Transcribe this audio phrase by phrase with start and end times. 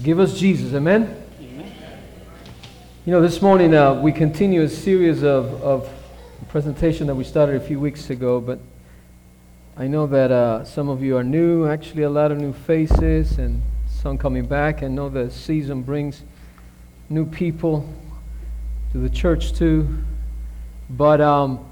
[0.00, 0.74] Give us Jesus.
[0.74, 1.16] Amen?
[3.04, 5.88] You know, this morning uh, we continue a series of, of
[6.48, 8.58] presentation that we started a few weeks ago, but
[9.76, 13.38] I know that uh, some of you are new, actually a lot of new faces,
[13.38, 14.82] and some coming back.
[14.82, 16.22] I know the season brings
[17.08, 17.88] new people
[18.92, 20.02] to the church too.
[20.90, 21.64] But um,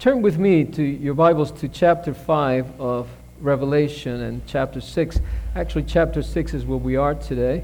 [0.00, 3.08] turn with me to your Bibles to chapter 5 of
[3.44, 5.20] Revelation and chapter 6.
[5.54, 7.62] Actually, chapter 6 is where we are today.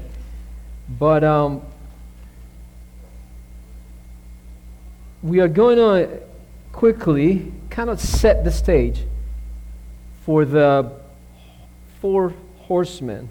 [0.87, 1.63] But um,
[5.23, 6.19] we are going to
[6.71, 9.01] quickly kind of set the stage
[10.23, 10.91] for the
[11.99, 13.29] four horsemen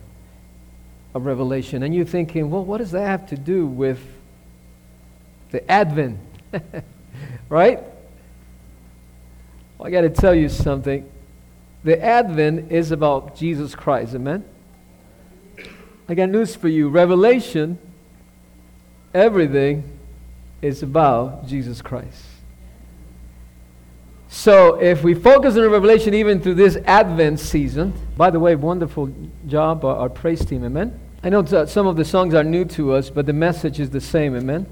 [1.14, 1.82] of Revelation.
[1.82, 4.00] And you're thinking, well, what does that have to do with
[5.50, 6.18] the Advent?
[7.48, 7.80] right?
[9.78, 11.09] Well, I got to tell you something.
[11.82, 14.14] The Advent is about Jesus Christ.
[14.14, 14.44] Amen?
[16.08, 16.88] I got news for you.
[16.88, 17.78] Revelation,
[19.14, 19.84] everything
[20.60, 22.24] is about Jesus Christ.
[24.28, 29.12] So if we focus on Revelation even through this Advent season, by the way, wonderful
[29.46, 30.98] job, our, our praise team, amen?
[31.22, 34.00] I know some of the songs are new to us, but the message is the
[34.00, 34.66] same, amen?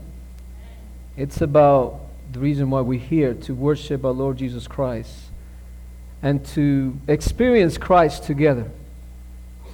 [1.17, 2.01] It's about
[2.33, 5.28] the reason why we're here to worship our Lord Jesus Christ
[6.23, 8.71] and to experience Christ together.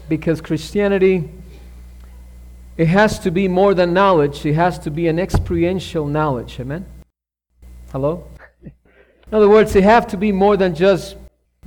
[0.08, 1.30] Because Christianity
[2.76, 6.58] it has to be more than knowledge, it has to be an experiential knowledge.
[6.58, 6.86] Amen?
[7.92, 8.26] Hello?
[8.62, 8.72] In
[9.32, 11.16] other words, it have to be more than just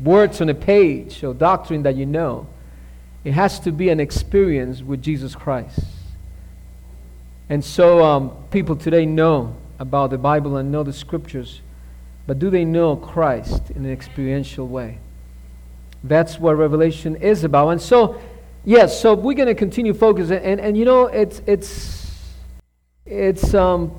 [0.03, 2.47] words on a page or doctrine that you know.
[3.23, 5.80] It has to be an experience with Jesus Christ.
[7.50, 11.62] And so um, people today know about the Bible and know the scriptures,
[12.28, 15.00] but do they know Christ in an experiential way?
[16.03, 17.69] That's what Revelation is about.
[17.69, 18.19] And so
[18.67, 22.11] Yes, so we're going to continue focusing, and, and you know, it's, it's,
[23.06, 23.97] it's um,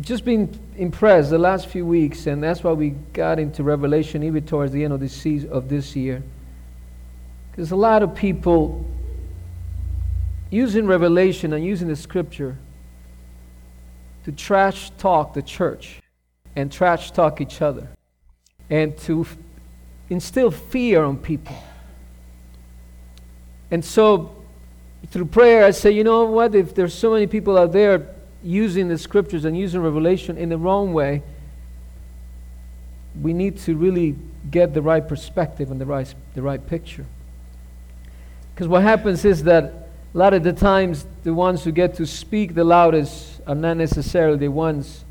[0.00, 4.44] just been impressed the last few weeks, and that's why we got into Revelation even
[4.44, 6.22] towards the end of this, season, of this year.
[7.50, 8.84] Because a lot of people
[10.50, 12.58] using Revelation and using the scripture
[14.24, 16.01] to trash talk the church
[16.56, 17.88] and trash talk each other
[18.68, 19.26] and to
[20.10, 21.56] instill fear on people.
[23.70, 24.34] And so,
[25.08, 26.54] through prayer, I say, you know what?
[26.54, 30.58] If there's so many people out there using the scriptures and using Revelation in the
[30.58, 31.22] wrong way,
[33.20, 34.16] we need to really
[34.50, 37.06] get the right perspective and the right, the right picture.
[38.54, 39.64] Because what happens is that
[40.14, 43.76] a lot of the times, the ones who get to speak the loudest are not
[43.76, 45.04] necessarily the ones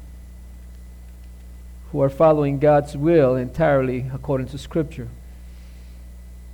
[1.91, 5.09] who are following God's will entirely according to Scripture.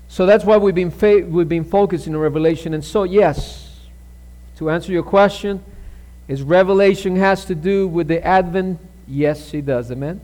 [0.08, 2.74] So that's why we've been, fa- we've been focusing on Revelation.
[2.74, 3.80] And so, yes,
[4.58, 5.64] to answer your question,
[6.28, 8.80] is Revelation has to do with the Advent?
[9.08, 9.92] Yes, it does.
[9.92, 10.22] Amen?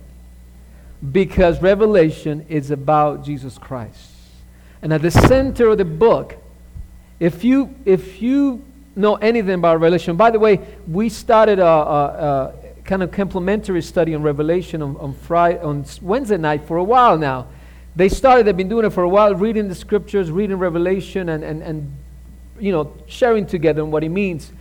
[1.12, 4.12] Because Revelation is about Jesus Christ.
[4.82, 6.36] And at the center of the book,
[7.20, 8.64] if you, if you
[8.96, 13.82] know anything about Revelation, by the way, we started a, a, a kind of complementary
[13.82, 17.48] study on Revelation on, on, Friday, on Wednesday night for a while now.
[17.96, 21.44] They started, they've been doing it for a while, reading the scriptures, reading Revelation, and,
[21.44, 21.94] and, and
[22.60, 24.52] you know, sharing together on what it means.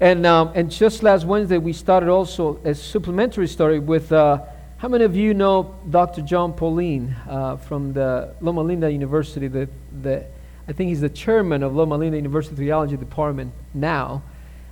[0.00, 4.42] And, um, and just last Wednesday, we started also a supplementary story with, uh,
[4.78, 6.20] how many of you know Dr.
[6.20, 9.48] Jon Paulien uh, from the Loma Linda University?
[9.48, 9.68] The,
[10.02, 10.26] the,
[10.68, 14.22] I think he's the chairman of Loma Linda University Theology Department now.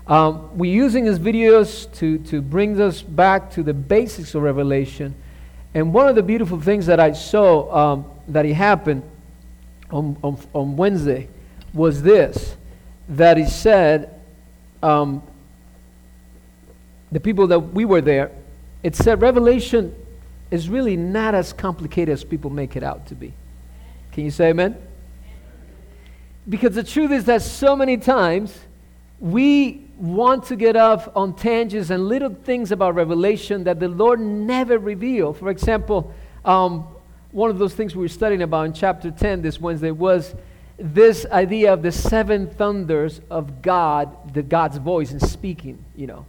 [0.07, 5.15] Um, we're using his videos to, to bring us back to the basics of Revelation
[5.75, 9.03] and one of the beautiful things that I saw um, that he happened
[9.91, 11.29] on, on, on, Wednesday
[11.75, 12.57] was this
[13.09, 14.21] that he said,
[14.83, 15.23] um,
[17.11, 18.31] the people that we were there,
[18.83, 19.95] it said Revelation
[20.51, 23.35] is really not as complicated as people make it out to be.
[24.13, 24.77] Can you say amen?
[26.49, 28.57] Because the truth is that so many times
[29.19, 34.21] we want to get off on tangents and little things about revelation that the Lord
[34.21, 35.39] never revealed.
[35.39, 36.13] For example,
[36.45, 36.87] um,
[37.31, 40.35] one of those things we were studying about in chapter 10 this Wednesday was
[40.79, 46.27] this idea of the seven thunders of God, the God's voice and speaking, you know.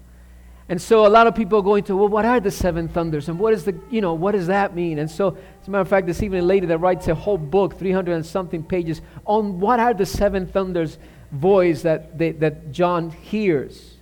[0.68, 3.30] And so a lot of people are going to, well, what are the seven thunders?
[3.30, 4.98] And what is the, you know, what does that mean?
[4.98, 7.38] And so, as a matter of fact, this evening a lady that writes a whole
[7.38, 10.98] book, 300 and something pages, on what are the seven thunders
[11.32, 13.96] voice that, they, that John hears.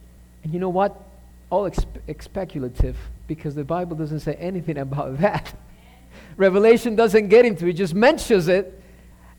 [0.43, 0.99] And you know what?
[1.49, 1.69] All
[2.19, 2.97] speculative
[3.27, 5.53] because the Bible doesn't say anything about that.
[6.37, 8.79] Revelation doesn't get into it, just mentions it.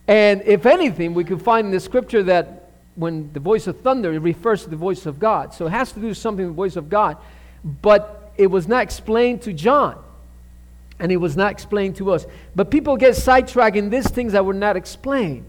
[0.07, 4.13] And if anything, we could find in the scripture that when the voice of thunder,
[4.13, 5.53] it refers to the voice of God.
[5.53, 7.17] So it has to do something with the voice of God.
[7.63, 10.01] But it was not explained to John.
[10.99, 12.25] And it was not explained to us.
[12.55, 15.45] But people get sidetracked in these things that were not explained.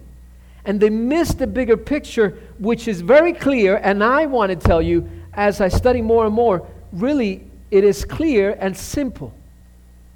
[0.67, 3.77] And they miss the bigger picture, which is very clear.
[3.77, 8.05] And I want to tell you, as I study more and more, really, it is
[8.05, 9.33] clear and simple.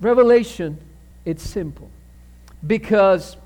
[0.01, 0.79] Revelation,
[1.25, 1.89] it's simple.
[2.67, 3.37] Because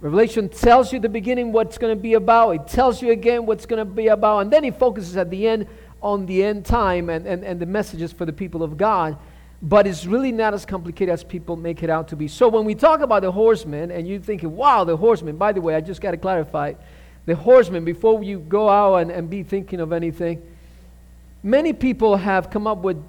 [0.00, 2.50] Revelation tells you the beginning what's going to be about.
[2.52, 4.38] It tells you again what's going to be about.
[4.38, 5.68] And then it focuses at the end
[6.02, 9.16] on the end time and, and, and the messages for the people of God.
[9.62, 12.26] But it's really not as complicated as people make it out to be.
[12.26, 15.60] So when we talk about the horsemen, and you're thinking, wow, the horsemen, by the
[15.60, 16.74] way, I just got to clarify
[17.26, 20.42] the horsemen, before you go out and, and be thinking of anything,
[21.44, 23.02] many people have come up with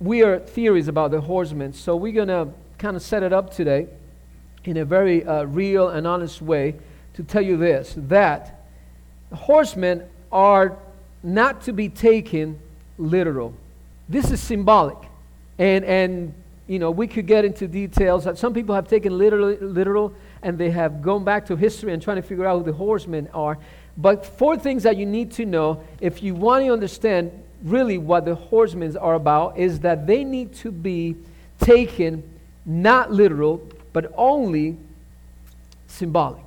[0.00, 1.72] weird theories about the horsemen.
[1.72, 3.86] So we're going to kind of set it up today
[4.64, 6.74] in a very uh, real and honest way
[7.14, 8.64] to tell you this that
[9.32, 10.02] horsemen
[10.32, 10.76] are
[11.22, 12.58] not to be taken
[12.98, 13.54] literal.
[14.08, 14.98] This is symbolic.
[15.58, 16.34] And, and
[16.66, 20.58] you know, we could get into details that some people have taken literal, literal and
[20.58, 23.58] they have gone back to history and trying to figure out who the horsemen are.
[23.96, 27.30] But four things that you need to know if you want to understand
[27.62, 31.16] really what the horsemen are about is that they need to be
[31.60, 32.22] taken
[32.64, 33.62] not literal,
[33.92, 34.76] but only
[35.86, 36.42] symbolic.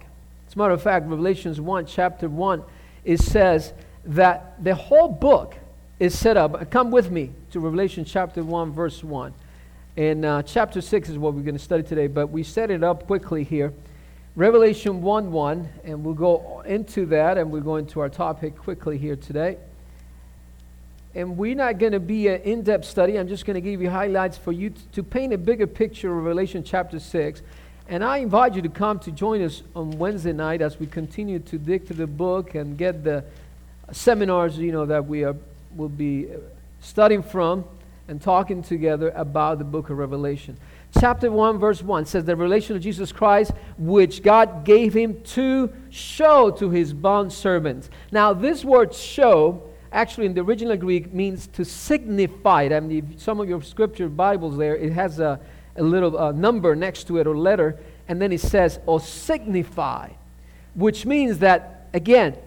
[0.48, 2.64] As a matter of fact, Revelations 1, chapter 1,
[3.04, 3.74] it says
[4.06, 5.56] that the whole book
[6.00, 6.70] is set up.
[6.72, 9.34] Come with me to Revelation chapter 1, verse 1.
[9.98, 12.84] And uh, chapter 6 is what we're going to study today, but we set it
[12.84, 13.72] up quickly here.
[14.36, 18.98] Revelation 1 1, and we'll go into that, and we'll go into our topic quickly
[18.98, 19.58] here today.
[21.14, 23.18] And we're not going to be an in depth study.
[23.18, 26.12] I'm just going to give you highlights for you to, to paint a bigger picture
[26.12, 27.42] of Revelation chapter 6.
[27.88, 31.40] And I invite you to come to join us on Wednesday night as we continue
[31.40, 33.24] to dig through the book and get the
[33.94, 35.38] seminars, you know, that we are,
[35.76, 36.28] will be
[36.80, 37.66] studying from
[38.08, 40.58] and talking together about the book of Revelation.
[41.00, 45.74] Chapter 1, verse 1 says, The revelation of Jesus Christ, which God gave him to
[45.90, 47.90] show to his bond servants.
[48.12, 52.70] Now, this word show actually in the original Greek means to signify.
[52.72, 55.40] I mean, some of your scripture Bibles there, it has a,
[55.76, 60.10] a little number next to it or letter, and then it says, or signify,
[60.76, 62.38] which means that, again,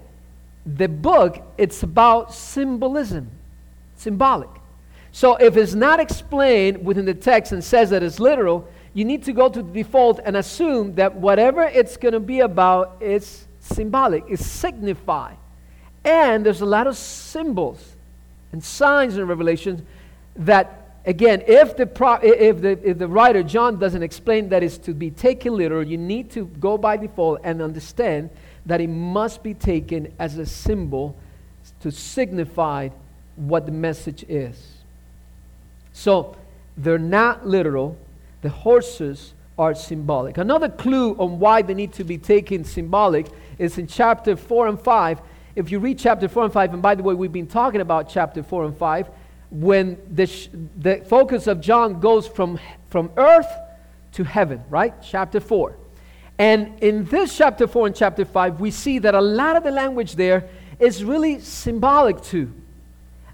[0.76, 3.30] the book, it's about symbolism,
[3.96, 4.50] symbolic.
[5.12, 9.24] So if it's not explained within the text and says that it's literal, you need
[9.24, 13.46] to go to the default and assume that whatever it's going to be about is
[13.60, 15.36] symbolic, is signified.
[16.04, 17.96] And there's a lot of symbols
[18.52, 19.86] and signs in Revelation
[20.36, 24.78] that, again, if the, pro- if, the, if the writer, John, doesn't explain that it's
[24.78, 28.30] to be taken literal, you need to go by default and understand
[28.68, 31.16] that it must be taken as a symbol
[31.80, 32.88] to signify
[33.34, 34.56] what the message is.
[35.92, 36.36] So
[36.76, 37.98] they're not literal,
[38.42, 40.38] the horses are symbolic.
[40.38, 43.26] Another clue on why they need to be taken symbolic
[43.58, 45.20] is in chapter 4 and 5
[45.58, 48.08] if you read chapter 4 and 5, and by the way, we've been talking about
[48.08, 49.08] chapter 4 and 5,
[49.50, 53.52] when the, sh- the focus of John goes from, from earth
[54.12, 54.94] to heaven, right?
[55.02, 55.74] Chapter 4.
[56.38, 59.72] And in this chapter 4 and chapter 5, we see that a lot of the
[59.72, 60.48] language there
[60.78, 62.52] is really symbolic too.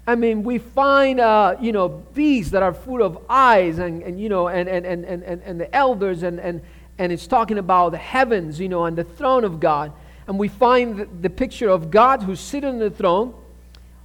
[0.07, 4.19] I mean, we find, uh, you know, beasts that are full of eyes and, and
[4.19, 6.61] you know, and, and, and, and, and the elders, and, and,
[6.97, 9.91] and it's talking about the heavens, you know, and the throne of God.
[10.27, 13.33] And we find the, picture of God who's sitting on the throne,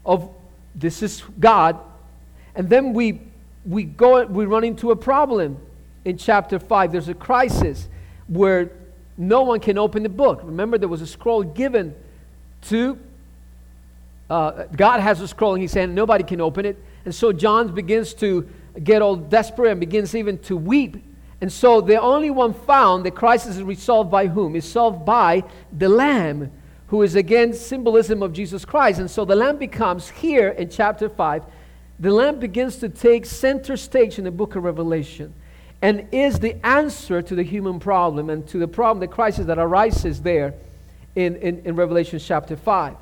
[0.04, 0.30] of
[0.74, 1.78] this is God,
[2.54, 3.20] and then we
[3.66, 5.58] we go we run into a problem
[6.06, 7.88] in chapter 5 there's a crisis
[8.26, 8.70] where
[9.20, 11.94] no one can open the book remember there was a scroll given
[12.62, 12.98] to
[14.28, 17.74] uh, god has a scroll and he's saying nobody can open it and so john
[17.74, 18.48] begins to
[18.82, 20.96] get all desperate and begins even to weep
[21.40, 24.56] and so the only one found, the crisis is resolved by whom?
[24.56, 26.52] Is solved by the Lamb,
[26.88, 29.00] who is again symbolism of Jesus Christ.
[29.00, 31.44] And so the Lamb becomes here in chapter 5,
[31.98, 35.34] the Lamb begins to take center stage in the book of Revelation
[35.82, 39.58] and is the answer to the human problem and to the problem, the crisis that
[39.58, 40.54] arises there
[41.16, 42.96] in, in, in Revelation chapter 5.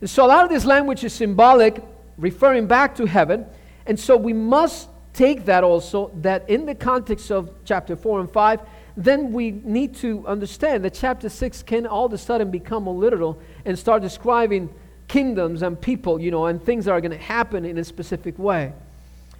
[0.00, 1.82] And so a lot of this language is symbolic,
[2.18, 3.46] referring back to heaven.
[3.86, 8.30] And so we must take that also, that in the context of chapter 4 and
[8.30, 8.60] 5,
[8.96, 12.92] then we need to understand that chapter 6 can all of a sudden become a
[12.92, 14.68] literal and start describing
[15.08, 18.38] kingdoms and people, you know, and things that are going to happen in a specific
[18.38, 18.72] way.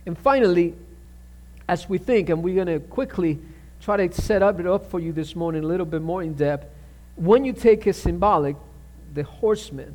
[0.06, 0.74] And finally,
[1.70, 3.38] as we think, and we're going to quickly
[3.80, 6.34] try to set up it up for you this morning a little bit more in
[6.34, 6.66] depth,
[7.14, 8.56] when you take a symbolic,
[9.14, 9.94] the horseman,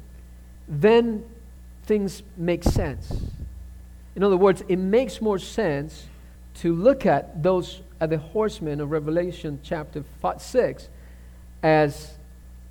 [0.70, 1.22] then
[1.84, 3.12] things make sense.
[4.16, 6.06] In other words, it makes more sense
[6.62, 10.88] to look at those at the horsemen of Revelation chapter five, 6
[11.62, 12.14] as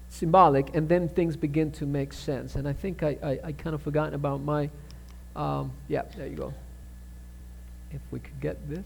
[0.08, 2.56] symbolic, and then things begin to make sense.
[2.56, 4.70] And I think I, I, I kind of forgotten about my,
[5.36, 6.54] um, yeah, there you go.
[7.94, 8.84] If we could get this.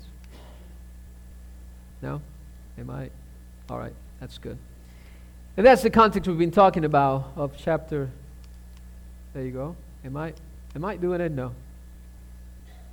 [2.03, 2.21] No?
[2.79, 3.11] Am I?
[3.71, 4.59] All right, that's good.
[5.57, 8.11] And that's the context we've been talking about of chapter.
[9.35, 9.77] There you go.
[10.05, 10.35] Am I?
[10.77, 11.33] Am I doing it?
[11.33, 11.53] No.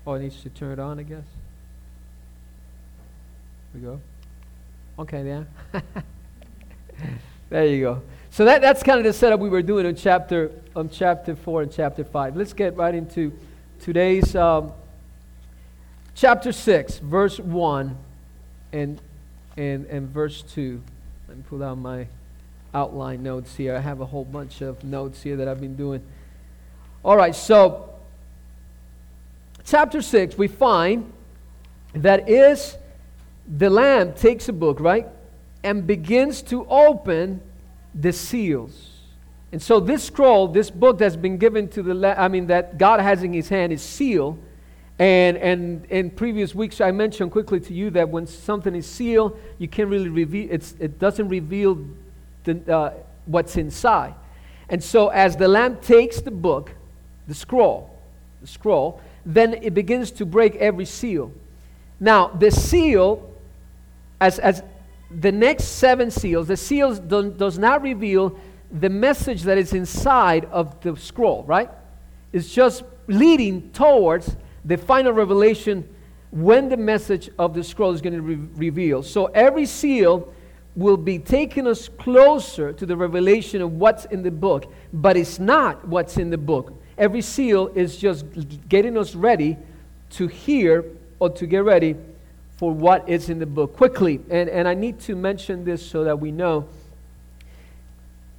[0.08, 1.24] Oh, it needs to turn it on, I guess.
[3.74, 4.00] we go.
[4.98, 5.82] Okay, yeah.
[7.50, 8.02] there you go.
[8.32, 11.62] So that, that's kind of the setup we were doing on chapter on chapter four
[11.62, 12.36] and chapter five.
[12.36, 13.34] Let's get right into
[13.80, 14.72] today's um,
[16.16, 17.98] chapter six, verse one,
[18.74, 19.00] and
[19.58, 20.82] and and verse two.
[21.28, 22.08] Let me pull out my
[22.74, 23.76] outline notes here.
[23.76, 26.02] I have a whole bunch of notes here that I've been doing.
[27.04, 27.94] All right, so
[29.64, 31.12] chapter 6, we find
[31.94, 32.78] that is
[33.48, 35.08] the Lamb takes a book, right,
[35.64, 37.42] and begins to open
[37.94, 38.90] the seals.
[39.52, 43.00] And so this scroll, this book that's been given to the, I mean, that God
[43.00, 44.38] has in his hand is sealed.
[44.98, 49.38] And, and in previous weeks, I mentioned quickly to you that when something is sealed,
[49.58, 51.86] you can't really reveal, it doesn't reveal
[52.46, 52.94] the, uh,
[53.26, 54.16] what's inside.
[54.70, 56.72] And so as the Lamb takes the book,
[57.28, 57.90] the scroll,
[58.42, 61.32] the scroll, then it begins to break every seal.
[62.00, 63.30] Now, the seal,
[64.22, 64.64] as, as
[65.12, 68.38] the next seven seals, the seals do, does not reveal
[68.72, 71.70] the message that is inside of the scroll, right?
[72.34, 74.36] It's just leading towards
[74.66, 75.88] the final revelation
[76.32, 79.06] when the message of the scroll is going to be revealed.
[79.06, 80.34] So every seal
[80.76, 85.40] will be taking us closer to the revelation of what's in the book, but it's
[85.40, 86.74] not what's in the book.
[86.98, 88.26] Every seal is just
[88.68, 89.56] getting us ready
[90.12, 90.84] to hear
[91.20, 91.96] or to get ready
[92.58, 93.76] for what is in the book.
[93.76, 96.68] Quickly, and, and I need to mention this so that we know.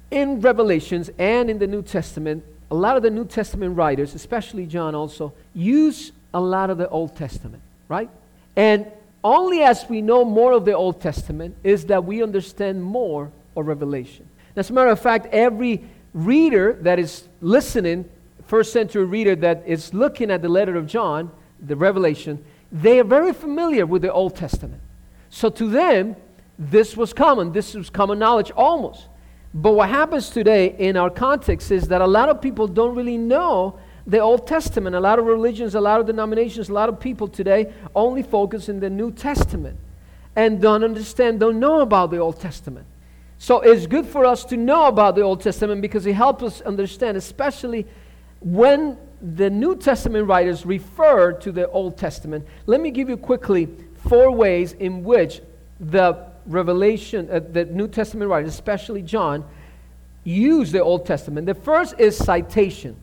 [0.09, 4.65] In Revelations and in the New Testament, a lot of the New Testament writers, especially
[4.65, 8.09] John also, use a lot of the Old Testament, right?
[8.55, 8.85] And
[9.23, 13.67] only as we know more of the Old Testament is that we understand more of
[13.67, 14.27] Revelation.
[14.55, 18.05] As a matter of fact, every reader that is listening
[18.45, 21.29] first century reader that is looking at the letter of John,
[21.59, 24.81] the Revelation, they are very familiar with the Old Testament.
[25.29, 26.15] So to them,
[26.57, 27.51] this was common.
[27.51, 29.07] This was common knowledge almost.
[29.53, 33.17] But what happens today in our context is that a lot of people don't really
[33.17, 34.95] know the Old Testament.
[34.95, 38.69] A lot of religions, a lot of denominations, a lot of people today only focus
[38.69, 39.77] in the New Testament
[40.35, 42.85] and don't understand, don't know about the Old Testament.
[43.37, 46.61] So it's good for us to know about the Old Testament because it helps us
[46.61, 47.85] understand, especially
[48.39, 53.67] when the New Testament writers refer to the Old Testament, let me give you quickly
[54.07, 55.41] four ways in which
[55.79, 59.43] the Revelation, uh, the New Testament writers, especially John,
[60.23, 61.45] use the Old Testament.
[61.45, 62.95] The first is citation,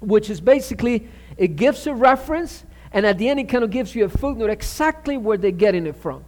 [0.00, 3.94] which is basically it gives a reference, and at the end it kind of gives
[3.94, 6.24] you a footnote exactly where they're getting it from,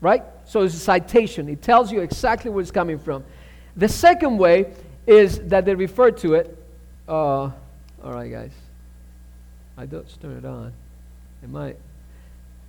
[0.00, 0.22] right?
[0.44, 1.48] So it's a citation.
[1.48, 3.24] It tells you exactly where it's coming from.
[3.76, 4.72] The second way
[5.06, 6.58] is that they refer to it.
[7.08, 7.52] Uh, all
[8.04, 8.52] right, guys.
[9.76, 10.72] I don't turn it on.
[11.42, 11.76] It might.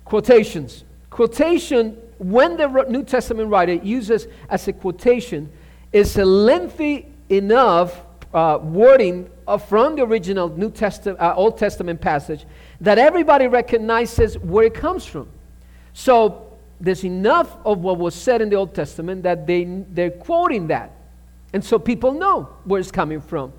[0.04, 0.84] Quotations.
[1.10, 5.50] Quotation, when the New Testament writer uses as a quotation,
[5.92, 8.00] is a lengthy enough
[8.32, 9.30] uh, wording
[9.68, 12.44] from the original New Testament, uh, Old Testament passage
[12.80, 15.28] that everybody recognizes where it comes from.
[15.92, 20.66] So there's enough of what was said in the Old Testament that they, they're quoting
[20.68, 20.92] that.
[21.52, 23.52] And so people know where it's coming from.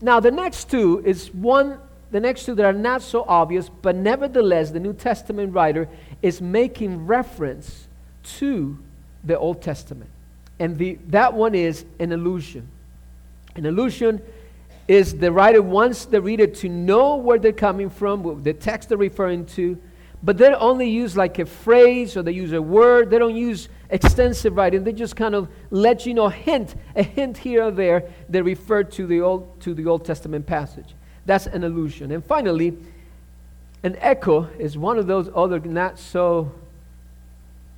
[0.00, 1.78] Now, the next two is one,
[2.10, 5.88] the next two that are not so obvious, but nevertheless, the New Testament writer
[6.20, 7.88] is making reference
[8.38, 8.78] to
[9.24, 10.10] the Old Testament.
[10.58, 12.68] And the, that one is an illusion.
[13.54, 14.20] An allusion
[14.88, 18.98] is the writer wants the reader to know where they're coming from, the text they're
[18.98, 19.78] referring to,
[20.22, 23.10] but they only use like a phrase or they use a word.
[23.10, 24.84] They don't use extensive writing.
[24.84, 28.04] They just kind of let you know hint, a hint here or there.
[28.28, 30.94] They refer to the Old, to the Old Testament passage.
[31.26, 32.12] That's an allusion.
[32.12, 32.76] And finally,
[33.82, 36.52] an echo is one of those other not so,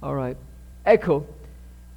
[0.02, 0.36] all right,
[0.86, 1.26] echo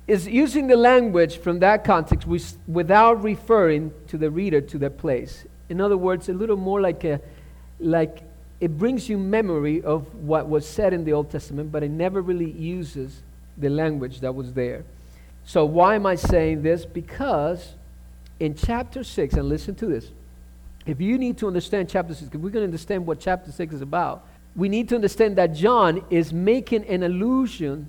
[0.07, 2.27] is using the language from that context
[2.67, 5.45] without referring to the reader to the place.
[5.69, 7.21] In other words, a little more like a,
[7.79, 8.23] like
[8.59, 12.21] it brings you memory of what was said in the Old Testament, but it never
[12.21, 13.21] really uses
[13.57, 14.83] the language that was there.
[15.45, 16.85] So, why am I saying this?
[16.85, 17.73] Because
[18.39, 20.09] in chapter 6, and listen to this,
[20.85, 23.75] if you need to understand chapter 6, because we're going to understand what chapter 6
[23.75, 27.87] is about, we need to understand that John is making an allusion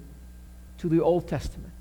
[0.78, 1.71] to the Old Testament.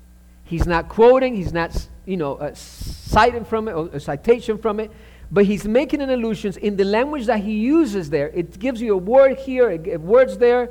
[0.52, 4.80] He's not quoting, he's not, you know, uh, citing from it or a citation from
[4.80, 4.90] it,
[5.30, 8.28] but he's making an allusion in the language that he uses there.
[8.28, 10.68] It gives you a word here, a, a words there,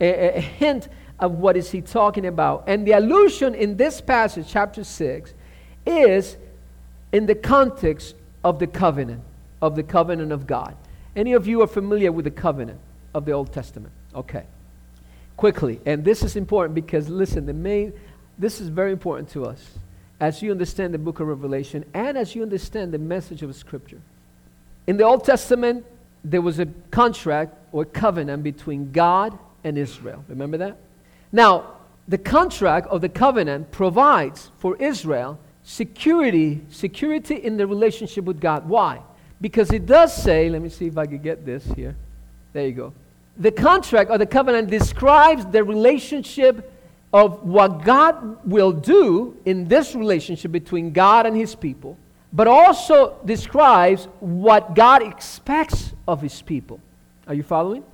[0.00, 2.64] a, a hint of what is he talking about.
[2.68, 5.34] And the allusion in this passage, chapter 6,
[5.84, 6.38] is
[7.12, 9.20] in the context of the covenant,
[9.60, 10.74] of the covenant of God.
[11.14, 12.80] Any of you are familiar with the covenant
[13.12, 13.92] of the Old Testament?
[14.14, 14.46] Okay.
[15.36, 17.92] Quickly, and this is important because listen, the main
[18.38, 19.78] this is very important to us
[20.20, 24.00] as you understand the book of Revelation and as you understand the message of Scripture.
[24.86, 25.84] In the Old Testament,
[26.24, 30.24] there was a contract or covenant between God and Israel.
[30.28, 30.76] Remember that?
[31.32, 31.74] Now,
[32.06, 38.68] the contract of the covenant provides for Israel security, security in the relationship with God.
[38.68, 39.02] Why?
[39.40, 41.94] Because it does say, let me see if I can get this here.
[42.54, 42.92] There you go.
[43.36, 46.72] The contract or the covenant describes the relationship
[47.12, 51.96] of what God will do in this relationship between God and his people,
[52.32, 56.80] but also describes what God expects of his people.
[57.26, 57.84] Are you following?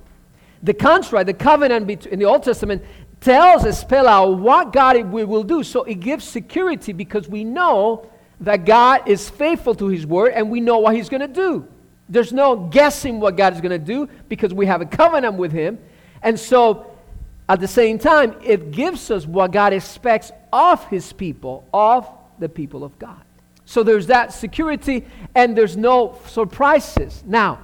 [0.63, 2.83] The contract, the covenant in the Old Testament
[3.21, 5.63] tells us, spell out what God will do.
[5.63, 8.09] So it gives security because we know
[8.41, 11.65] that God is faithful to his word and we know what he's going to do.
[12.09, 15.51] There's no guessing what God is going to do because we have a covenant with
[15.51, 15.79] him.
[16.21, 16.94] And so
[17.47, 22.09] at the same time, it gives us what God expects of his people, of
[22.39, 23.21] the people of God.
[23.65, 27.23] So there's that security and there's no surprises.
[27.25, 27.59] Now,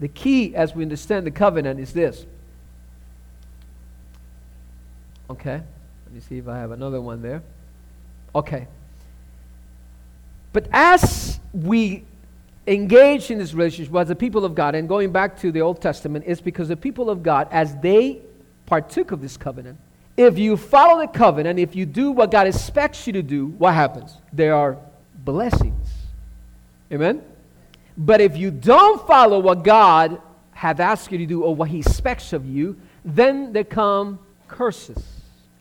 [0.00, 2.26] the key as we understand the covenant is this.
[5.30, 5.62] Okay,
[6.04, 7.42] let me see if I have another one there.
[8.34, 8.66] Okay.
[10.52, 12.04] But as we
[12.66, 15.80] engage in this relationship as the people of God, and going back to the Old
[15.80, 18.20] Testament, is because the people of God, as they
[18.72, 19.78] partook of this covenant.
[20.16, 23.74] If you follow the covenant, if you do what God expects you to do, what
[23.74, 24.16] happens?
[24.32, 24.78] There are
[25.14, 25.88] blessings.
[26.90, 27.22] Amen?
[27.98, 31.80] But if you don't follow what God have asked you to do or what He
[31.80, 35.04] expects of you, then there come curses.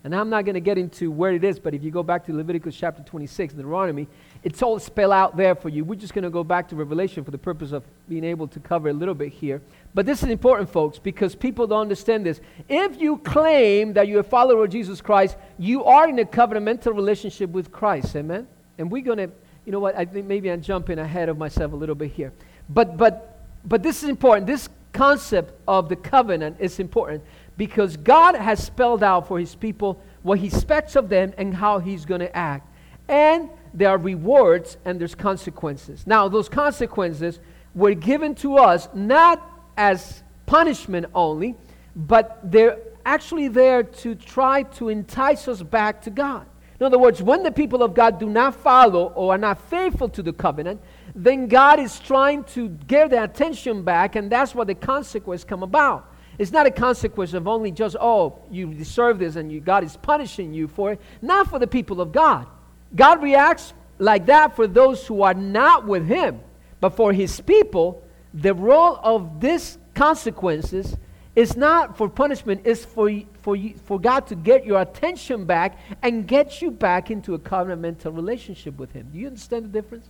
[0.04, 2.26] And I'm not going to get into where it is, but if you go back
[2.26, 4.08] to Leviticus chapter 26, Deuteronomy,
[4.44, 5.86] it's all spelled out there for you.
[5.86, 8.60] We're just going to go back to Revelation for the purpose of being able to
[8.60, 9.62] cover a little bit here.
[9.94, 12.42] But this is important, folks, because people don't understand this.
[12.68, 16.96] If you claim that you're a follower of Jesus Christ, you are in a covenantal
[16.96, 18.16] relationship with Christ.
[18.16, 18.48] Amen?
[18.80, 19.30] And we're going to,
[19.66, 22.34] you know what, I think maybe I'm jumping ahead of myself a little bit here.
[22.70, 24.48] But, but, but this is important.
[24.48, 27.24] This concept of the covenant is important
[27.62, 31.78] because God has spelled out for his people what he expects of them and how
[31.78, 32.68] he's going to act.
[33.08, 36.08] And there are rewards and there's consequences.
[36.08, 37.40] Now, those consequences
[37.76, 39.48] were given to us not
[39.78, 41.54] as punishment only,
[41.96, 46.48] but they're actually there to try to entice us back to God.
[46.80, 50.10] In other words, when the people of God do not follow or are not faithful
[50.10, 50.82] to the covenant,
[51.14, 55.62] then God is trying to get their attention back, and that's what the consequences come
[55.62, 56.11] about.
[56.42, 59.96] It's not a consequence of only just, oh, you deserve this and you, God is
[59.96, 61.02] punishing you for it.
[61.22, 62.48] Not for the people of God.
[62.96, 66.40] God reacts like that for those who are not with Him.
[66.80, 70.98] But for His people, the role of these consequences
[71.36, 73.12] is not for punishment, it's for,
[73.44, 78.16] for, for God to get your attention back and get you back into a covenantal
[78.16, 79.08] relationship with Him.
[79.14, 80.08] Do you understand the difference?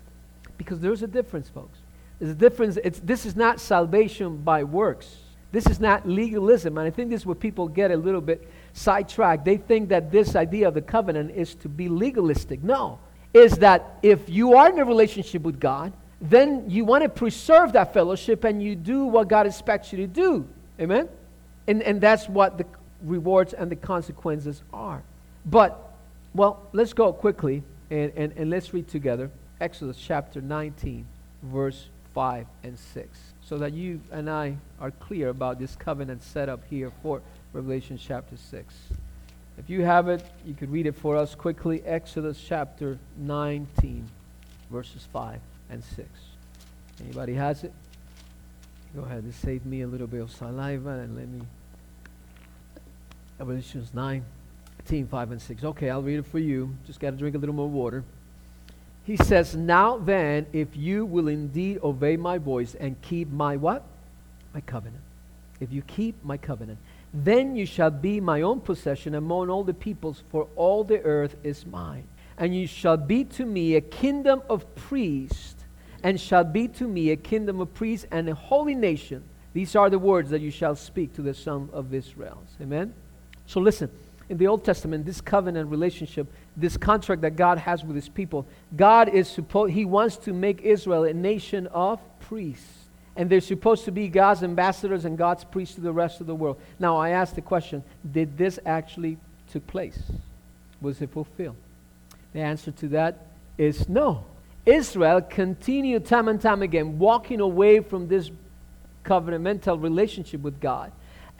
[0.57, 1.79] Because there's a difference, folks.
[2.19, 2.77] There's a difference.
[2.85, 5.17] It's, this is not salvation by works.
[5.51, 6.77] This is not legalism.
[6.77, 9.43] And I think this is where people get a little bit sidetracked.
[9.43, 12.63] They think that this idea of the covenant is to be legalistic.
[12.63, 12.99] No.
[13.33, 17.73] Is that if you are in a relationship with God, then you want to preserve
[17.73, 20.47] that fellowship and you do what God expects you to do.
[20.79, 21.09] Amen?
[21.67, 22.65] And, and that's what the
[23.03, 25.03] rewards and the consequences are.
[25.45, 25.93] But,
[26.33, 31.05] well, let's go quickly and, and, and let's read together Exodus chapter 19,
[31.43, 36.47] verse 5 and 6, so that you and I are clear about this covenant set
[36.47, 38.73] up here for Revelation chapter 6.
[39.57, 41.83] If you have it, you could read it for us quickly.
[41.85, 44.07] Exodus chapter 19,
[44.69, 46.07] verses 5 and 6.
[47.03, 47.73] Anybody has it?
[48.95, 49.27] Go ahead.
[49.27, 51.41] This saved me a little bit of saliva and let me.
[53.37, 55.63] Revelations 19, 5 and 6.
[55.65, 56.73] Okay, I'll read it for you.
[56.87, 58.05] Just got to drink a little more water.
[59.03, 63.83] He says, Now then, if you will indeed obey my voice and keep my what?
[64.53, 65.03] My covenant.
[65.59, 66.79] If you keep my covenant,
[67.13, 71.35] then you shall be my own possession among all the peoples, for all the earth
[71.43, 72.03] is mine.
[72.37, 75.55] And you shall be to me a kingdom of priests
[76.03, 79.23] and shall be to me a kingdom of priests and a holy nation.
[79.53, 82.41] These are the words that you shall speak to the son of Israel.
[82.59, 82.93] Amen?
[83.45, 83.89] So listen,
[84.29, 88.45] in the Old Testament, this covenant relationship, this contract that God has with his people,
[88.75, 92.67] God is supposed, he wants to make Israel a nation of priests.
[93.15, 96.35] And they're supposed to be God's ambassadors and God's priests to the rest of the
[96.35, 96.59] world.
[96.79, 99.17] Now, I ask the question, did this actually
[99.51, 100.01] took place?
[100.81, 101.57] Was it fulfilled?
[102.33, 103.25] The answer to that
[103.57, 104.25] is no.
[104.65, 108.31] Israel continued time and time again walking away from this
[109.03, 110.91] covenantal relationship with God.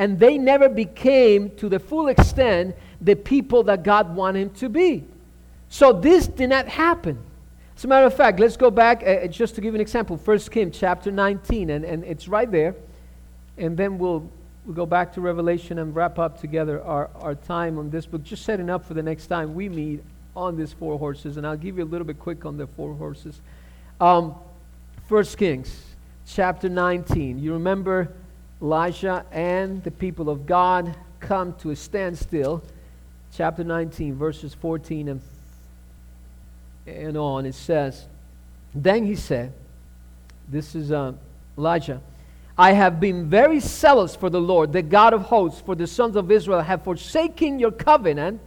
[0.02, 4.68] And they never became, to the full extent, the people that God wanted him to
[4.68, 5.04] be.
[5.70, 7.20] So this did not happen.
[7.78, 10.18] As a matter of fact, let's go back uh, just to give an example.
[10.18, 12.74] First Kings chapter 19, and, and it's right there.
[13.60, 14.28] And then we'll,
[14.66, 18.24] we'll go back to Revelation and wrap up together our, our time on this book,
[18.24, 20.02] just setting up for the next time we meet
[20.36, 21.38] on these four horses.
[21.38, 23.40] And I'll give you a little bit quick on the four horses.
[24.00, 24.34] Um,
[25.08, 25.80] First Kings
[26.26, 27.38] chapter 19.
[27.38, 28.12] You remember
[28.62, 32.64] Elijah and the people of God come to a standstill.
[33.34, 35.22] Chapter 19, verses 14 and,
[36.86, 38.06] and on, it says,
[38.76, 39.54] Then he said,
[40.48, 41.14] This is uh,
[41.58, 42.02] Elijah,
[42.58, 46.16] I have been very zealous for the Lord, the God of hosts, for the sons
[46.16, 48.42] of Israel have forsaken your covenant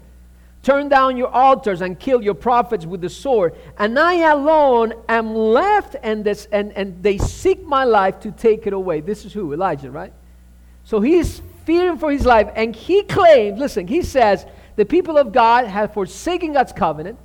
[0.64, 3.54] Turn down your altars and kill your prophets with the sword.
[3.78, 8.66] And I alone am left, and, this, and, and they seek my life to take
[8.66, 9.02] it away.
[9.02, 9.52] This is who?
[9.52, 10.12] Elijah, right?
[10.84, 14.46] So he's fearing for his life, and he claims, listen, he says,
[14.76, 17.18] the people of God have forsaken God's covenant,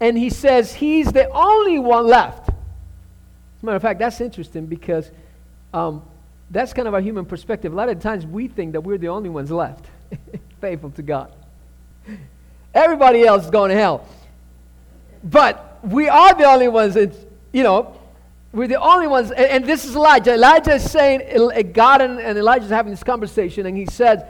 [0.00, 2.48] and he says he's the only one left.
[2.48, 2.54] As
[3.62, 5.08] a matter of fact, that's interesting because
[5.72, 6.02] um,
[6.50, 7.72] that's kind of our human perspective.
[7.72, 9.86] A lot of times we think that we're the only ones left,
[10.60, 11.32] faithful to God.
[12.74, 14.06] Everybody else is going to hell.
[15.22, 17.14] But we are the only ones that,
[17.52, 17.96] you know,
[18.52, 19.30] we're the only ones.
[19.30, 20.34] And, and this is Elijah.
[20.34, 24.22] Elijah is saying, eh, God and, and Elijah is having this conversation, and he says,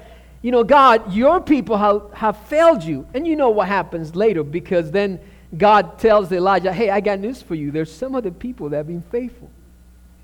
[0.42, 3.07] you know, God, your people have, have failed you.
[3.12, 5.20] And you know what happens later because then
[5.57, 7.70] God tells Elijah, hey, I got news for you.
[7.70, 9.50] There's some other people that have been faithful.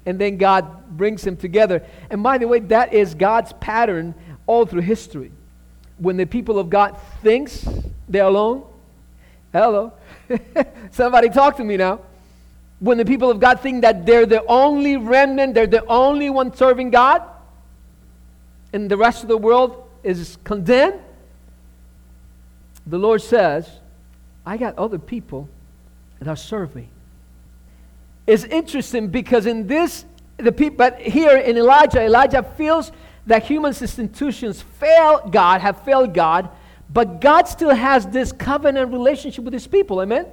[0.06, 1.82] And then God brings them together.
[2.10, 4.14] And by the way, that is God's pattern
[4.46, 5.32] all through history.
[5.98, 7.66] When the people of God thinks
[8.08, 8.64] they're alone?
[9.52, 9.92] Hello.
[10.90, 12.00] Somebody talk to me now.
[12.78, 16.54] When the people of God think that they're the only remnant, they're the only one
[16.54, 17.22] serving God,
[18.72, 21.00] and the rest of the world is condemned,
[22.86, 23.68] the Lord says,
[24.44, 25.48] I got other people
[26.18, 26.88] that are serving.
[28.26, 30.04] It's interesting because in this,
[30.36, 32.92] the people, but here in Elijah, Elijah feels
[33.26, 36.48] that human institutions fail God, have failed God,
[36.92, 40.00] but God still has this covenant relationship with his people.
[40.00, 40.26] Amen?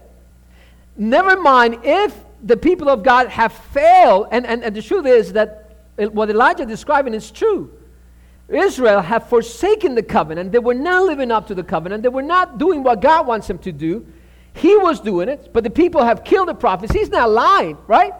[0.96, 5.34] Never mind if the people of God have failed, and, and, and the truth is
[5.34, 7.72] that what Elijah is describing is true.
[8.48, 10.52] Israel have forsaken the covenant.
[10.52, 12.04] They were not living up to the covenant.
[12.04, 14.06] They were not doing what God wants them to do.
[14.54, 16.94] He was doing it, but the people have killed the prophets.
[16.94, 18.14] He's not lying, right?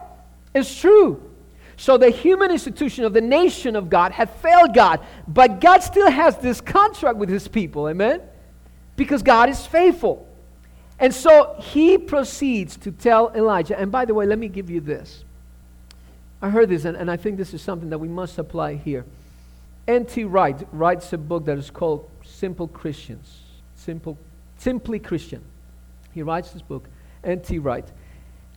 [0.54, 1.22] It's true.
[1.76, 5.00] So the human institution of the nation of God had failed God.
[5.26, 7.88] But God still has this contract with his people.
[7.88, 8.20] Amen?
[8.96, 10.28] Because God is faithful.
[10.98, 14.80] And so he proceeds to tell Elijah, and by the way, let me give you
[14.80, 15.24] this.
[16.40, 19.04] I heard this, and, and I think this is something that we must apply here.
[19.88, 20.24] N.T.
[20.24, 23.40] Wright writes a book that is called Simple Christians.
[23.76, 24.16] Simple,
[24.58, 25.42] Simply Christian.
[26.12, 26.88] He writes this book,
[27.24, 27.58] N.T.
[27.58, 27.90] Wright.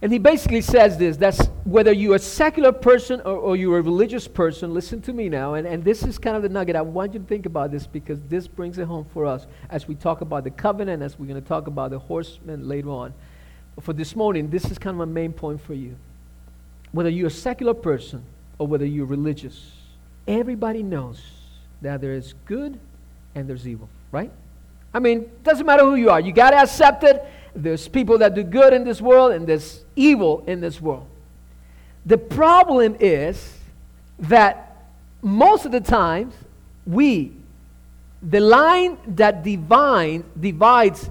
[0.01, 3.81] And he basically says this that's whether you're a secular person or, or, you're a
[3.81, 5.55] religious person, listen to me now.
[5.55, 6.75] And, and this is kind of the nugget.
[6.75, 9.87] I want you to think about this because this brings it home for us as
[9.87, 13.13] we talk about the covenant, as we're going to talk about the horsemen later on.
[13.75, 15.95] But for this morning, this is kind of my main point for you.
[16.91, 18.23] Whether you're a secular person
[18.59, 19.71] or whether you're religious,
[20.27, 21.21] everybody knows
[21.81, 22.79] that there is good
[23.33, 24.31] and there's evil, right?
[24.93, 26.19] I mean, doesn't matter who you are.
[26.19, 27.23] You got to accept it
[27.57, 31.07] there's people that do good in this world, and there's evil in this world.
[32.05, 33.57] The problem is
[34.19, 34.85] that
[35.23, 36.35] most of the times,
[36.85, 37.31] we,
[38.21, 41.09] the line that divine, divides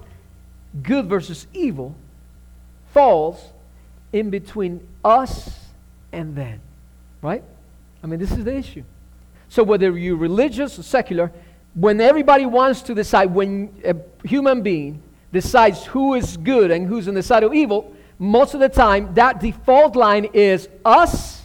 [0.82, 1.94] good versus evil,
[2.94, 3.52] falls
[4.12, 5.50] in between us
[6.12, 6.60] and them.
[7.22, 7.42] Right?
[8.04, 8.84] I mean, this is the issue.
[9.48, 11.32] So, whether you're religious or secular,
[11.74, 15.02] when everybody wants to decide, when a human being
[15.36, 19.12] decides who is good and who's on the side of evil, most of the time
[19.12, 21.42] that default line is us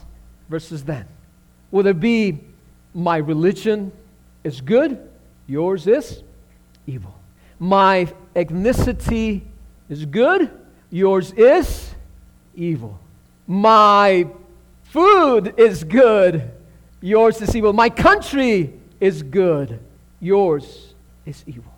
[0.47, 1.05] versus them.
[1.71, 2.39] Will it be
[2.93, 3.91] my religion
[4.45, 4.97] is good,
[5.45, 6.23] yours is
[6.87, 7.13] evil?
[7.59, 9.41] My ethnicity
[9.89, 10.49] is good,
[10.89, 11.93] yours is
[12.55, 12.97] evil.
[13.45, 14.25] My
[14.83, 16.49] food is good,
[17.01, 17.73] yours is evil.
[17.73, 19.79] My country is good,
[20.21, 20.93] yours
[21.25, 21.73] is evil.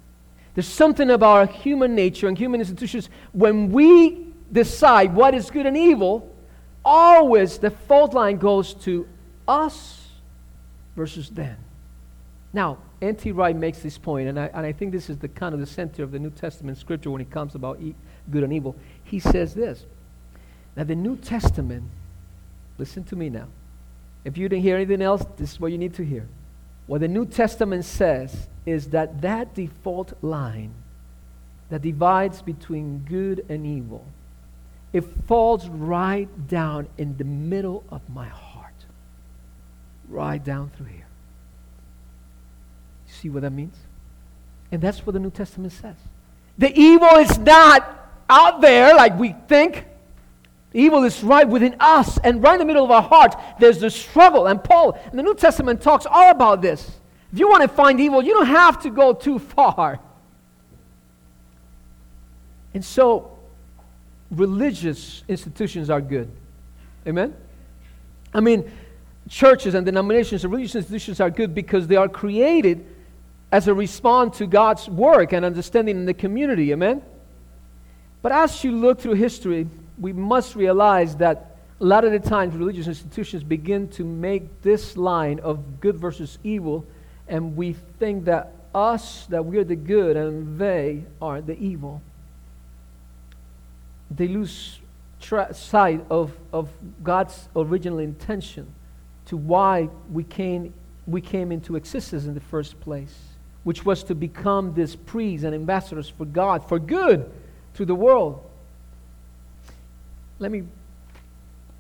[0.56, 5.66] There's something about our human nature and human institutions when we decide what is good
[5.66, 6.32] and evil,
[6.86, 9.08] always the fault line goes to
[9.48, 10.08] us
[10.96, 11.58] versus them.
[12.54, 13.32] Now, N.T.
[13.32, 15.66] Wright makes this point, and I, and I think this is the kind of the
[15.66, 17.96] center of the New Testament scripture when it comes about e-
[18.30, 18.76] good and evil.
[19.04, 19.86] He says this
[20.76, 21.84] that the New Testament,
[22.78, 23.48] listen to me now.
[24.24, 26.28] If you didn't hear anything else, this is what you need to hear.
[26.88, 30.74] What the New Testament says is that that default line
[31.70, 34.06] that divides between good and evil,
[34.92, 38.74] it falls right down in the middle of my heart,
[40.08, 41.08] right down through here.
[43.08, 43.76] You See what that means?
[44.72, 45.96] And that's what the New Testament says.
[46.58, 49.86] The evil is not out there like we think.
[50.74, 53.36] Evil is right within us and right in the middle of our heart.
[53.60, 54.48] There's the struggle.
[54.48, 56.92] And Paul in the New Testament talks all about this.
[57.32, 60.00] If you want to find evil, you don't have to go too far.
[62.74, 63.38] And so,
[64.32, 66.32] religious institutions are good.
[67.08, 67.36] Amen?
[68.34, 68.72] I mean,
[69.30, 72.86] churches and denominations and religious institutions are good because they are created
[73.52, 76.72] as a response to God's work and understanding in the community.
[76.72, 77.04] Amen?
[78.24, 82.56] But as you look through history, we must realize that a lot of the times
[82.56, 86.86] religious institutions begin to make this line of good versus evil,
[87.28, 92.02] and we think that us, that we're the good, and they are the evil.
[94.10, 94.80] They lose
[95.20, 96.70] tra- sight of, of
[97.04, 98.68] God's original intention
[99.26, 100.74] to why we came,
[101.08, 103.18] we came into existence in the first place,
[103.64, 107.32] which was to become these priests and ambassadors for God, for good
[107.76, 108.44] to the world.
[110.44, 110.64] Let me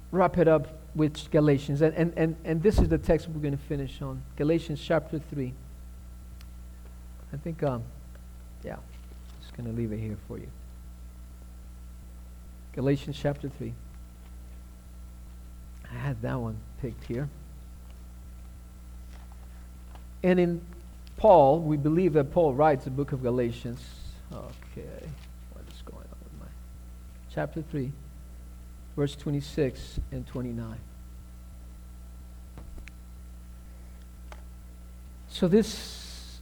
[0.09, 1.81] wrap it up with Galatians.
[1.81, 5.19] And, and, and, and this is the text we're going to finish on Galatians chapter
[5.19, 5.53] 3.
[7.33, 7.83] I think, um,
[8.63, 8.77] yeah,
[9.41, 10.47] just going to leave it here for you.
[12.71, 13.73] Galatians chapter 3.
[15.91, 17.27] I had that one picked here.
[20.23, 20.61] And in
[21.17, 23.81] Paul, we believe that Paul writes the book of Galatians.
[24.31, 25.09] Okay
[25.51, 26.47] what is going on with my
[27.33, 27.91] chapter 3,
[28.95, 30.77] verse 26 and 29.
[35.29, 36.39] So this,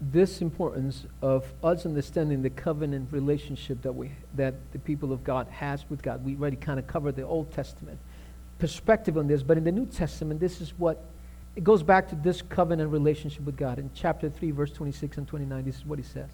[0.00, 5.48] this importance of us understanding the covenant relationship that, we, that the people of God
[5.48, 7.98] has with God, we already kind of covered the Old Testament
[8.58, 11.04] perspective on this, but in the New Testament, this is what,
[11.56, 13.78] it goes back to this covenant relationship with God.
[13.78, 16.30] In chapter 3, verse 26 and 29, this is what he says.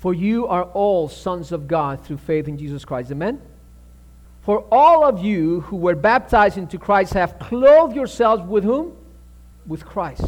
[0.00, 3.10] For you are all sons of God through faith in Jesus Christ.
[3.10, 3.40] Amen?
[4.42, 8.96] For all of you who were baptized into Christ have clothed yourselves with whom?
[9.66, 10.24] With Christ.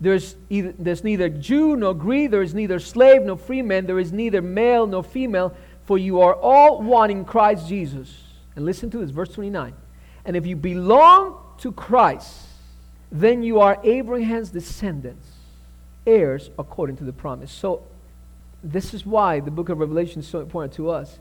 [0.00, 4.00] There's, either, there's neither Jew nor Greek, there is neither slave nor free man, there
[4.00, 8.12] is neither male nor female, for you are all one in Christ Jesus.
[8.56, 9.72] And listen to this, verse 29.
[10.24, 12.34] And if you belong to Christ,
[13.12, 15.28] then you are Abraham's descendants,
[16.04, 17.52] heirs according to the promise.
[17.52, 17.84] So
[18.64, 21.18] this is why the book of Revelation is so important to us.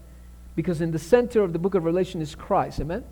[0.56, 2.79] Because in the center of the book of Revelation is Christ.
[2.79, 3.03] Amen?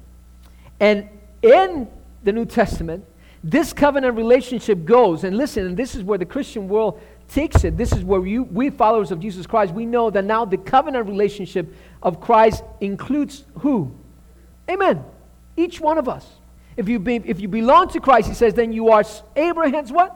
[0.80, 1.10] And
[1.42, 1.88] in
[2.24, 3.04] the New Testament,
[3.44, 5.24] this covenant relationship goes.
[5.24, 7.78] And listen, and this is where the Christian world takes it.
[7.78, 11.08] This is where you, we, followers of Jesus Christ, we know that now the covenant
[11.08, 13.92] relationship of Christ includes who?
[14.70, 15.04] Amen.
[15.58, 16.28] Each one of us.
[16.78, 19.04] If you, be, if you belong to Christ, he says, then you are
[19.36, 20.16] Abraham's what?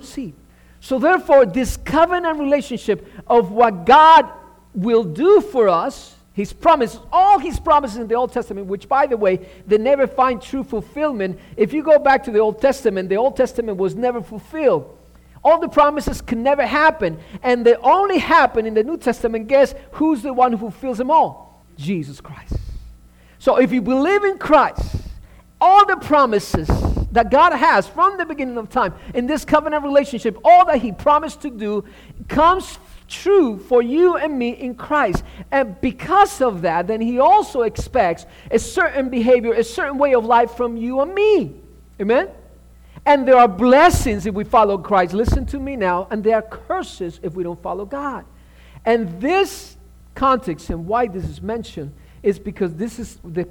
[0.00, 0.34] Seed.
[0.80, 4.30] So, therefore, this covenant relationship of what God
[4.74, 9.06] will do for us, His promises, all His promises in the Old Testament, which, by
[9.06, 11.38] the way, they never find true fulfillment.
[11.56, 14.96] If you go back to the Old Testament, the Old Testament was never fulfilled.
[15.42, 17.18] All the promises can never happen.
[17.42, 19.46] And they only happen in the New Testament.
[19.46, 21.64] Guess who's the one who fulfills them all?
[21.78, 22.54] Jesus Christ.
[23.38, 24.96] So, if you believe in Christ,
[25.60, 26.68] all the promises
[27.16, 30.92] that God has from the beginning of time in this covenant relationship, all that He
[30.92, 31.82] promised to do
[32.28, 35.24] comes true for you and me in Christ.
[35.50, 40.26] And because of that, then He also expects a certain behavior, a certain way of
[40.26, 41.54] life from you and me.
[41.98, 42.28] Amen?
[43.06, 45.14] And there are blessings if we follow Christ.
[45.14, 46.08] Listen to me now.
[46.10, 48.26] And there are curses if we don't follow God.
[48.84, 49.78] And this
[50.14, 53.48] context and why this is mentioned is because this is the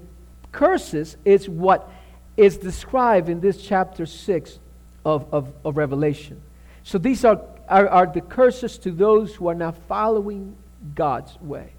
[0.51, 1.89] curses is what
[2.37, 4.59] is described in this chapter 6
[5.05, 6.41] of, of, of Revelation.
[6.83, 10.55] So these are, are, are the curses to those who are not following
[10.93, 11.71] God's way.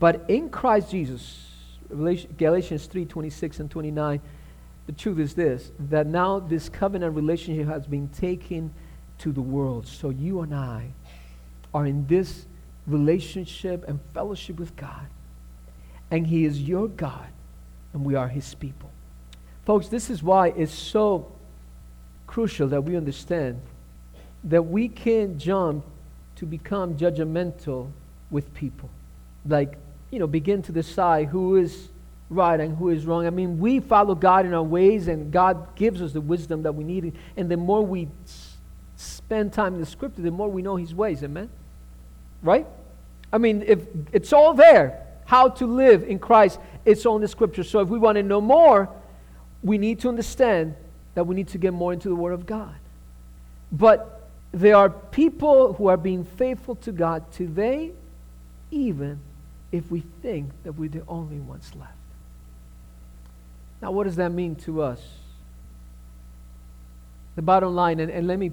[0.00, 1.46] But in Christ Jesus,
[2.38, 4.20] Galatians 3 26 and 29,
[4.86, 8.72] the truth is this that now this covenant relationship has been taken
[9.18, 9.86] to the world.
[9.86, 10.92] So you and I
[11.74, 12.46] are in this
[12.86, 15.06] relationship and fellowship with God.
[16.10, 17.28] And He is your God,
[17.92, 18.90] and we are His people.
[19.64, 21.30] Folks, this is why it's so
[22.26, 23.60] crucial that we understand
[24.44, 25.84] that we can't jump
[26.36, 27.90] to become judgmental
[28.30, 28.88] with people.
[29.46, 29.76] Like,
[30.10, 31.88] you know, begin to decide who is
[32.28, 33.26] right and who is wrong.
[33.26, 36.72] I mean, we follow God in our ways, and God gives us the wisdom that
[36.72, 37.14] we need.
[37.36, 38.08] And the more we
[38.96, 41.22] spend time in the scripture, the more we know His ways.
[41.22, 41.48] Amen?
[42.42, 42.66] Right?
[43.32, 43.80] I mean, if
[44.12, 47.62] it's all there, how to live in Christ, it's all in the scripture.
[47.62, 48.88] So if we want to know more,
[49.62, 50.74] we need to understand
[51.14, 52.74] that we need to get more into the Word of God.
[53.70, 57.92] But there are people who are being faithful to God today,
[58.70, 59.18] even
[59.70, 61.92] if we think that we're the only ones left.
[63.80, 65.00] Now, what does that mean to us?
[67.34, 68.52] The bottom line, and, and let me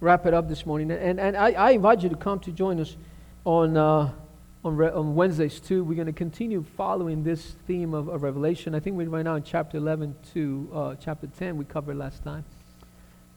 [0.00, 0.90] wrap it up this morning.
[0.90, 2.94] And, and I, I invite you to come to join us
[3.44, 4.10] on, uh,
[4.64, 5.84] on, Re- on Wednesdays too.
[5.84, 8.74] We're going to continue following this theme of, of Revelation.
[8.74, 12.24] I think we're right now in chapter 11 to uh, chapter 10, we covered last
[12.24, 12.44] time.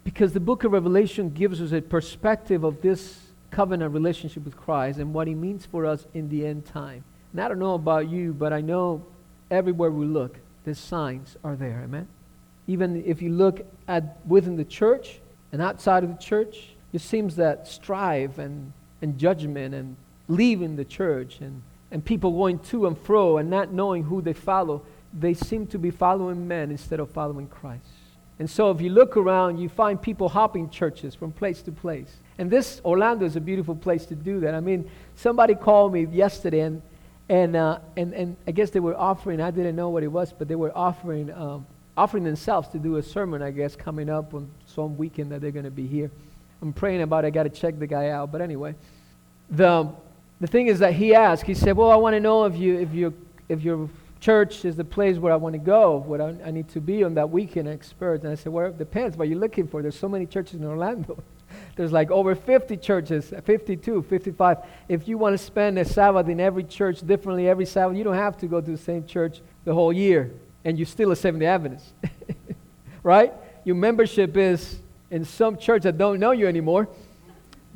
[0.03, 3.19] Because the book of Revelation gives us a perspective of this
[3.51, 7.03] covenant relationship with Christ and what he means for us in the end time.
[7.31, 9.05] And I don't know about you, but I know
[9.51, 11.81] everywhere we look, the signs are there.
[11.83, 12.07] Amen?
[12.67, 15.19] Even if you look at within the church
[15.51, 19.95] and outside of the church, it seems that strife and, and judgment and
[20.31, 24.33] leaving the church and, and people going to and fro and not knowing who they
[24.33, 24.81] follow,
[25.13, 27.85] they seem to be following men instead of following Christ.
[28.39, 32.15] And so if you look around, you find people hopping churches from place to place.
[32.39, 34.55] And this Orlando is a beautiful place to do that.
[34.55, 36.81] I mean, somebody called me yesterday, and
[37.29, 39.41] and uh, and and I guess they were offering.
[39.41, 42.95] I didn't know what it was, but they were offering um, offering themselves to do
[42.95, 43.43] a sermon.
[43.43, 46.09] I guess coming up on some weekend that they're going to be here.
[46.63, 47.25] I'm praying about.
[47.25, 47.27] it.
[47.27, 48.31] I got to check the guy out.
[48.31, 48.73] But anyway,
[49.51, 49.87] the
[50.41, 51.43] the thing is that he asked.
[51.43, 53.13] He said, "Well, I want to know if you if you
[53.47, 53.87] if your
[54.19, 57.03] church is the place where I want to go, where I, I need to be
[57.03, 59.83] on that weekend expert." And I said, "Well, it depends what you're looking for.
[59.83, 61.23] There's so many churches in Orlando."
[61.75, 64.57] There's like over 50 churches, 52, 55.
[64.87, 68.15] If you want to spend a Sabbath in every church differently every Sabbath, you don't
[68.15, 70.31] have to go to the same church the whole year,
[70.63, 71.93] and you're still a Seventh-day Adventist,
[73.03, 73.33] right?
[73.65, 74.79] Your membership is
[75.11, 76.87] in some church that don't know you anymore,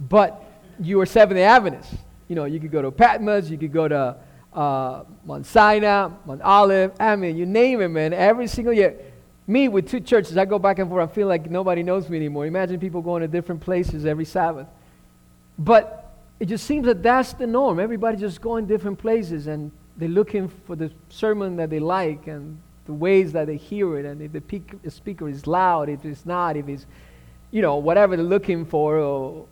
[0.10, 0.44] but
[0.80, 1.96] you are Seventh-day Adventist.
[2.28, 4.16] You know, you could go to Patmos, you could go to
[4.54, 6.92] uh, Mount Sinai, Mount Olive.
[7.00, 8.14] I mean, you name it, man.
[8.14, 8.96] Every single year
[9.48, 11.10] me with two churches, I go back and forth.
[11.10, 12.46] I feel like nobody knows me anymore.
[12.46, 14.68] Imagine people going to different places every Sabbath.
[15.60, 17.80] But it just seems that that's the norm.
[17.80, 22.60] Everybody just going different places and they're looking for the sermon that they like and
[22.86, 24.06] the ways that they hear it.
[24.06, 26.86] And if the speaker is loud, if it's not, if it's,
[27.52, 28.98] you know, whatever they're looking for.
[28.98, 29.46] Or,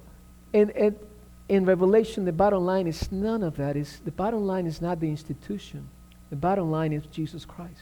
[0.53, 0.95] and, and
[1.53, 3.77] in Revelation, the bottom line is none of that.
[3.77, 5.87] Is the bottom line is not the institution.
[6.29, 7.81] The bottom line is Jesus Christ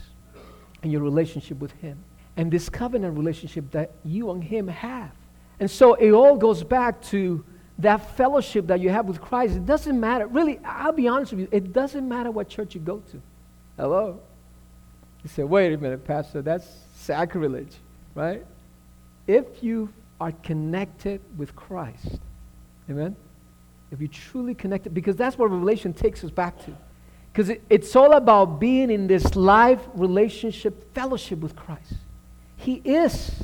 [0.84, 1.98] and your relationship with Him.
[2.38, 5.12] And this covenant relationship that you and Him have.
[5.60, 7.46] And so it all goes back to
[7.80, 9.56] that fellowship that you have with Christ.
[9.56, 10.28] It doesn't matter.
[10.28, 13.22] Really, I'll be honest with you, it doesn't matter what church you go to.
[13.78, 14.20] Hello?
[15.24, 17.74] You say, wait a minute, Pastor, that's sacrilege,
[18.16, 18.44] right?
[19.28, 22.20] If you are connected with Christ,
[22.90, 23.16] amen?
[23.92, 26.72] If you truly connect it, because that's what Revelation takes us back to.
[27.32, 31.94] Because it, it's all about being in this life relationship, fellowship with Christ.
[32.56, 33.44] He is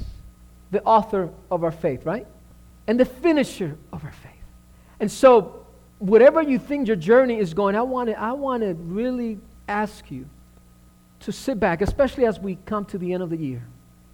[0.71, 2.27] the author of our faith, right?
[2.87, 4.31] And the finisher of our faith.
[4.99, 5.65] And so,
[5.99, 10.09] whatever you think your journey is going, I want to, I want to really ask
[10.11, 10.27] you
[11.21, 13.63] to sit back, especially as we come to the end of the year.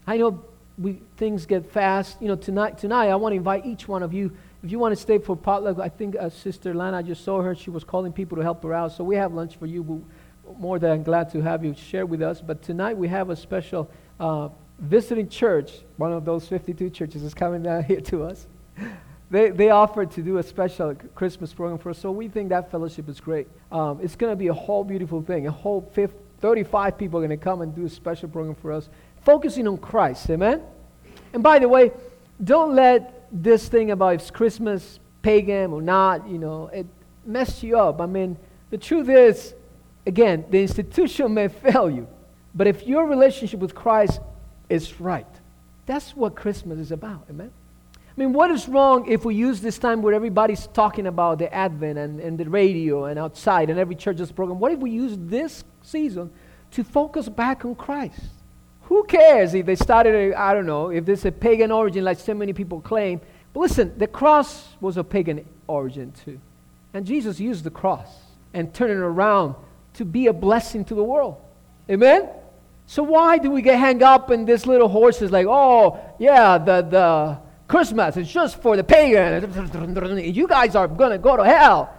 [0.08, 0.44] I know
[0.78, 2.22] we, things get fast.
[2.22, 4.32] You know, tonight, tonight I want to invite each one of you
[4.64, 7.42] if you want to stay for potluck, I think uh, Sister Lana, I just saw
[7.42, 7.54] her.
[7.54, 8.94] She was calling people to help her out.
[8.94, 9.84] So we have lunch for you.
[9.84, 12.40] We're more than glad to have you share with us.
[12.40, 13.92] But tonight we have a special
[14.22, 14.50] uh,
[14.80, 15.72] visiting church.
[15.98, 18.48] One of those 52 churches is coming down here to us.
[19.30, 21.98] They, they offered to do a special Christmas program for us.
[21.98, 23.48] So we think that fellowship is great.
[23.70, 25.48] Um, it's going to be a whole beautiful thing.
[25.48, 28.72] A whole 50, 35 people are going to come and do a special program for
[28.72, 28.88] us,
[29.26, 30.30] focusing on Christ.
[30.30, 30.62] Amen?
[31.34, 31.92] And by the way,
[32.44, 36.86] don't let this thing about if Christmas pagan or not, you know, it
[37.26, 38.00] messed you up.
[38.00, 38.38] I mean,
[38.70, 39.56] the truth is,
[40.06, 42.08] again, the institution may fail you,
[42.54, 44.22] but if your relationship with Christ
[44.70, 45.28] is right,
[45.86, 47.52] that's what Christmas is about, amen?
[48.16, 51.52] I mean, what is wrong if we use this time where everybody's talking about the
[51.52, 54.60] Advent and, and the radio and outside and every church is program?
[54.60, 56.30] What if we use this season
[56.72, 58.22] to focus back on Christ?
[58.94, 62.36] Who cares if they started, I don't know, if there's a pagan origin like so
[62.36, 63.22] many people claim.
[63.52, 66.40] But listen, the cross was a pagan origin too.
[66.94, 68.08] And Jesus used the cross
[68.54, 69.56] and turned it around
[69.96, 71.42] to be a blessing to the world.
[71.90, 72.30] Amen?
[72.86, 76.84] So why do we get hung up in this little horses like, oh, yeah, the,
[76.84, 80.22] the Christmas is just for the pagan.
[80.36, 81.92] You guys are going to go to hell.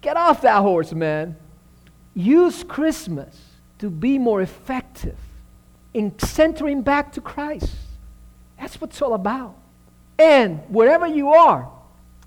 [0.00, 1.36] Get off that horse, man.
[2.14, 3.38] Use Christmas
[3.80, 5.18] to be more effective
[5.98, 7.74] in centering back to Christ.
[8.58, 9.56] That's what it's all about.
[10.16, 11.68] And wherever you are,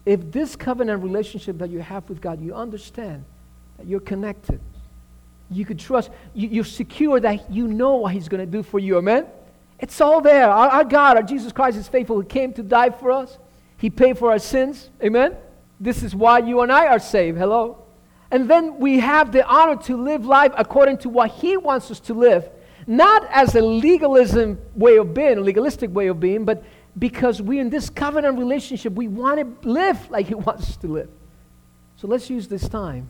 [0.05, 3.23] if this covenant relationship that you have with God, you understand
[3.77, 4.59] that you're connected,
[5.49, 8.77] you could trust, you, are secure that you know what He's going to do for
[8.77, 8.97] you.
[8.97, 9.25] Amen?
[9.79, 10.49] It's all there.
[10.49, 12.19] Our, our God, our Jesus Christ is faithful.
[12.19, 13.37] He came to die for us,
[13.77, 14.89] He paid for our sins.
[15.01, 15.35] Amen?
[15.79, 17.37] This is why you and I are saved.
[17.37, 17.85] Hello?
[18.31, 22.01] And then we have the honor to live life according to what He wants us
[22.01, 22.49] to live,
[22.87, 26.63] not as a legalism way of being, a legalistic way of being, but
[26.97, 30.87] because we're in this covenant relationship, we want to live like He wants us to
[30.87, 31.09] live.
[31.95, 33.07] So let's use this time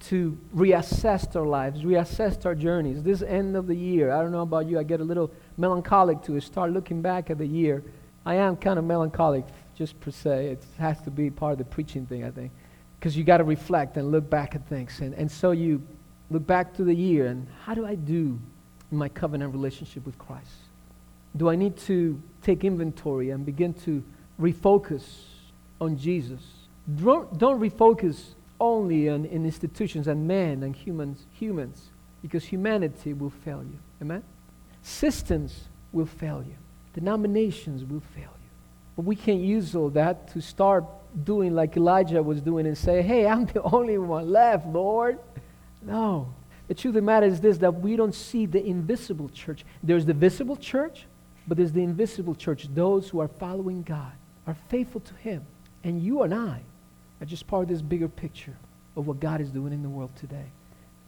[0.00, 3.02] to reassess our lives, reassess our journeys.
[3.02, 6.22] This end of the year, I don't know about you, I get a little melancholic
[6.24, 7.82] to start looking back at the year.
[8.24, 9.44] I am kind of melancholic,
[9.74, 10.48] just per se.
[10.48, 12.52] It has to be part of the preaching thing, I think.
[12.98, 15.00] Because you got to reflect and look back at things.
[15.00, 15.82] And, and so you
[16.30, 18.38] look back to the year and how do I do
[18.90, 20.50] in my covenant relationship with Christ?
[21.36, 24.02] Do I need to take inventory and begin to
[24.40, 25.02] refocus
[25.80, 26.40] on Jesus?
[26.96, 31.90] Don't, don't refocus only on in institutions and men and humans, humans,
[32.22, 33.78] because humanity will fail you.
[34.02, 34.22] Amen?
[34.82, 36.56] Systems will fail you.
[36.94, 38.50] Denominations will fail you.
[38.96, 40.84] But we can't use all that to start
[41.24, 45.18] doing like Elijah was doing and say, hey, I'm the only one left, Lord.
[45.82, 46.34] No.
[46.68, 49.64] The truth of the matter is this that we don't see the invisible church.
[49.82, 51.06] There's the visible church,
[51.46, 52.68] but there's the invisible church.
[52.74, 54.12] Those who are following God,
[54.46, 55.44] are faithful to Him.
[55.84, 56.62] And you and I
[57.20, 58.56] are just part of this bigger picture
[58.96, 60.46] of what God is doing in the world today.